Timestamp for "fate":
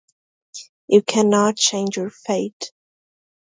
2.09-2.71